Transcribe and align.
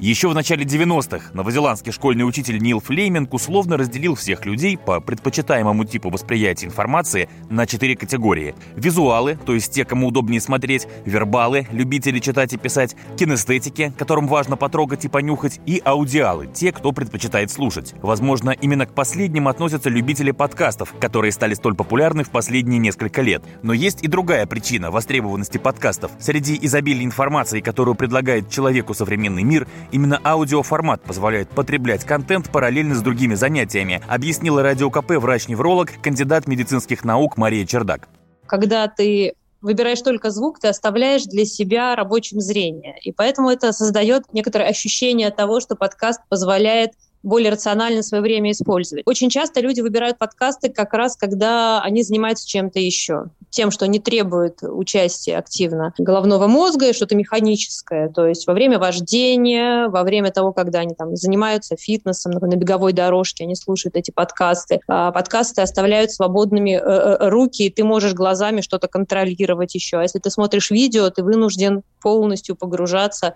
Еще 0.00 0.30
в 0.30 0.34
начале 0.34 0.64
90-х 0.64 1.26
новозеландский 1.34 1.92
школьный 1.92 2.26
учитель 2.26 2.58
Нил 2.58 2.80
Флейминг 2.80 3.34
условно 3.34 3.76
разделил 3.76 4.14
всех 4.14 4.46
людей 4.46 4.78
по 4.78 4.98
предпочитаемому 4.98 5.84
типу 5.84 6.08
восприятия 6.08 6.68
информации 6.68 7.28
на 7.50 7.66
четыре 7.66 7.96
категории. 7.96 8.54
Визуалы, 8.76 9.38
то 9.44 9.52
есть 9.52 9.74
те, 9.74 9.84
кому 9.84 10.06
удобнее 10.06 10.40
смотреть, 10.40 10.88
вербалы, 11.04 11.66
любители 11.70 12.18
читать 12.18 12.54
и 12.54 12.56
писать, 12.56 12.96
кинестетики, 13.18 13.92
которым 13.98 14.26
важно 14.26 14.56
потрогать 14.56 15.04
и 15.04 15.08
понюхать, 15.08 15.60
и 15.66 15.82
аудиалы, 15.84 16.46
те, 16.46 16.72
кто 16.72 16.92
предпочитает 16.92 17.50
слушать. 17.50 17.92
Возможно, 18.00 18.52
именно 18.52 18.86
к 18.86 18.94
последним 18.94 19.48
относятся 19.48 19.90
любители 19.90 20.30
подкастов, 20.30 20.94
которые 20.98 21.32
стали 21.32 21.52
столь 21.52 21.74
популярны 21.74 22.24
в 22.24 22.30
последние 22.30 22.78
несколько 22.78 23.20
лет. 23.20 23.44
Но 23.62 23.74
есть 23.74 24.02
и 24.02 24.08
другая 24.08 24.46
причина 24.46 24.90
востребованности 24.90 25.58
подкастов. 25.58 26.10
Среди 26.18 26.58
изобилия 26.62 27.04
информации, 27.04 27.60
которую 27.60 27.96
предлагает 27.96 28.48
человеку 28.48 28.94
современный 28.94 29.42
мир, 29.42 29.68
Именно 29.92 30.20
аудиоформат 30.24 31.02
позволяет 31.02 31.48
потреблять 31.48 32.04
контент 32.04 32.50
параллельно 32.50 32.94
с 32.94 33.02
другими 33.02 33.34
занятиями, 33.34 34.00
объяснила 34.08 34.62
Радио 34.62 34.90
КП 34.90 35.12
врач-невролог, 35.12 35.90
кандидат 36.02 36.46
медицинских 36.46 37.04
наук 37.04 37.36
Мария 37.36 37.66
Чердак. 37.66 38.08
Когда 38.46 38.86
ты 38.86 39.34
выбираешь 39.60 40.00
только 40.00 40.30
звук, 40.30 40.60
ты 40.60 40.68
оставляешь 40.68 41.24
для 41.24 41.44
себя 41.44 41.94
рабочим 41.94 42.40
зрение. 42.40 42.96
И 43.02 43.12
поэтому 43.12 43.50
это 43.50 43.72
создает 43.72 44.32
некоторое 44.32 44.68
ощущение 44.68 45.30
того, 45.30 45.60
что 45.60 45.76
подкаст 45.76 46.20
позволяет 46.28 46.92
более 47.22 47.50
рационально 47.50 48.02
свое 48.02 48.22
время 48.22 48.52
использовать. 48.52 49.06
Очень 49.06 49.30
часто 49.30 49.60
люди 49.60 49.80
выбирают 49.80 50.18
подкасты 50.18 50.70
как 50.70 50.94
раз, 50.94 51.16
когда 51.16 51.82
они 51.82 52.02
занимаются 52.02 52.48
чем-то 52.48 52.78
еще. 52.78 53.26
Тем, 53.50 53.70
что 53.70 53.86
не 53.86 53.98
требует 53.98 54.62
участия 54.62 55.36
активно 55.36 55.92
головного 55.98 56.46
мозга 56.46 56.88
и 56.88 56.92
что-то 56.92 57.16
механическое. 57.16 58.08
То 58.08 58.26
есть 58.26 58.46
во 58.46 58.54
время 58.54 58.78
вождения, 58.78 59.88
во 59.88 60.02
время 60.02 60.30
того, 60.30 60.52
когда 60.52 60.80
они 60.80 60.94
там 60.94 61.16
занимаются 61.16 61.76
фитнесом, 61.76 62.32
например, 62.32 62.56
на 62.56 62.60
беговой 62.60 62.92
дорожке, 62.92 63.44
они 63.44 63.56
слушают 63.56 63.96
эти 63.96 64.10
подкасты. 64.10 64.80
А 64.86 65.10
подкасты 65.10 65.62
оставляют 65.62 66.12
свободными 66.12 66.76
э, 66.76 66.78
э, 66.78 67.28
руки, 67.28 67.64
и 67.64 67.70
ты 67.70 67.84
можешь 67.84 68.14
глазами 68.14 68.60
что-то 68.60 68.88
контролировать 68.88 69.74
еще. 69.74 69.98
А 69.98 70.02
если 70.02 70.20
ты 70.20 70.30
смотришь 70.30 70.70
видео, 70.70 71.10
ты 71.10 71.22
вынужден 71.22 71.82
полностью 72.00 72.56
погружаться 72.56 73.34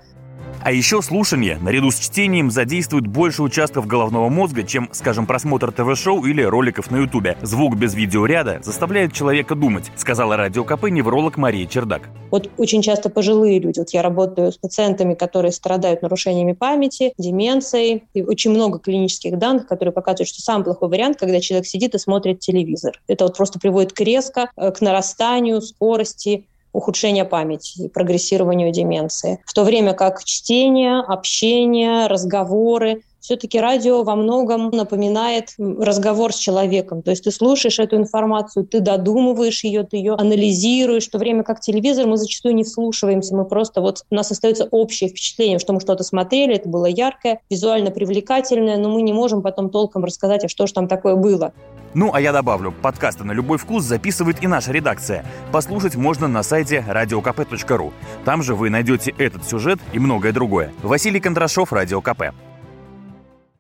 а 0.65 0.73
еще 0.73 1.03
слушание, 1.03 1.59
наряду 1.59 1.91
с 1.91 1.99
чтением, 1.99 2.51
задействует 2.51 3.07
больше 3.07 3.43
участков 3.43 3.87
головного 3.87 4.31
мозга, 4.31 4.63
чем, 4.63 4.89
скажем, 4.93 5.27
просмотр 5.27 5.71
ТВ-шоу 5.71 6.25
или 6.25 6.41
роликов 6.41 6.91
на 6.91 6.97
Ютубе. 6.97 7.37
Звук 7.43 7.77
без 7.77 7.95
видеоряда 7.95 8.61
заставляет 8.63 9.13
человека 9.13 9.55
думать, 9.55 9.93
сказала 9.95 10.39
радио 10.39 10.65
КП 10.65 10.85
невролог 10.85 11.37
Мария 11.37 11.67
Чердак. 11.67 12.09
Вот 12.31 12.51
очень 12.57 12.81
часто 12.81 13.11
пожилые 13.11 13.59
люди, 13.59 13.79
вот 13.79 13.91
я 13.91 14.01
работаю 14.01 14.53
с 14.53 14.57
пациентами, 14.57 15.13
которые 15.13 15.53
страдают 15.53 16.01
нарушениями 16.01 16.53
памяти, 16.53 17.13
деменцией, 17.19 18.05
и 18.15 18.23
очень 18.23 18.51
много 18.51 18.79
клинических 18.79 19.39
данных, 19.39 19.67
которые 19.67 19.93
показывают, 19.93 20.31
что 20.31 20.41
самый 20.41 20.65
плохой 20.65 20.89
вариант, 20.89 21.19
когда 21.19 21.41
человек 21.41 21.67
сидит 21.67 21.95
и 21.95 21.99
смотрит 21.99 22.41
телевизор. 22.41 22.99
Это 23.07 23.25
вот 23.25 23.37
просто 23.37 23.59
приводит 23.59 23.93
к 23.93 24.01
резко, 24.01 24.51
э, 24.57 24.71
к 24.71 24.81
нарастанию 24.81 25.61
скорости 25.61 26.47
ухудшения 26.75 27.25
памяти 27.25 27.83
и 27.83 27.89
прогрессированию 27.89 28.71
деменции. 28.71 29.41
В 29.47 29.55
то 29.55 29.65
время 29.65 29.95
как 29.95 30.23
чтение, 30.25 31.01
общение, 31.01 32.07
разговоры 32.09 33.03
все-таки 33.25 33.59
радио 33.59 34.03
во 34.03 34.17
многом 34.17 34.69
напоминает 34.69 35.55
разговор 35.59 36.35
с 36.35 36.37
человеком. 36.37 37.01
То 37.01 37.11
есть 37.11 37.25
ты 37.25 37.31
слушаешь 37.31 37.79
эту 37.79 37.97
информацию, 37.97 38.67
ты 38.67 38.81
додумываешь 38.81 39.65
ее, 39.65 39.83
ты 39.83 39.97
ее 39.97 40.13
анализируешь, 40.13 41.07
в 41.07 41.11
то 41.11 41.17
время 41.17 41.43
как 41.43 41.61
телевизор 41.61 42.07
мы 42.07 42.19
зачастую 42.19 42.55
не 42.55 42.65
вслушиваемся, 42.65 43.35
мы 43.35 43.47
просто 43.47 43.81
вот 43.81 44.05
у 44.11 44.15
нас 44.15 44.31
остается 44.31 44.69
общее 44.71 45.09
впечатление, 45.09 45.59
что 45.59 45.73
мы 45.73 45.81
что-то 45.81 46.05
смотрели, 46.05 46.57
это 46.57 46.69
было 46.69 46.85
яркое, 46.85 47.41
визуально 47.49 47.91
привлекательное, 47.91 48.77
но 48.77 48.91
мы 48.91 49.01
не 49.01 49.15
можем 49.15 49.41
потом 49.41 49.71
толком 49.71 50.05
рассказать, 50.05 50.45
а 50.45 50.49
что 50.49 50.67
же 50.67 50.75
там 50.75 50.87
такое 50.87 51.17
было. 51.17 51.55
Ну, 51.95 52.11
а 52.13 52.21
я 52.21 52.31
добавлю, 52.31 52.75
подкасты 52.83 53.25
на 53.25 53.33
любой 53.33 53.57
вкус 53.57 53.85
записывает 53.85 54.43
и 54.43 54.47
наша 54.47 54.71
редакция. 54.71 55.25
Послушать 55.51 55.95
можно 55.95 56.29
на 56.29 56.43
сайте 56.43 56.85
radiokp.ru. 56.87 57.91
Там 58.27 58.43
же 58.43 58.55
вы 58.55 58.69
найдете 58.69 59.15
этот 59.17 59.49
сюжет 59.49 59.79
и 59.95 59.99
многое 59.99 60.33
другое. 60.33 60.75
Василий 60.83 61.21
Кондрашов, 61.21 61.73
Радио 61.73 62.03
КП. 62.03 62.35